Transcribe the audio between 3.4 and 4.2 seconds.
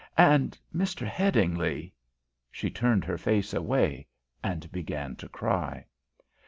away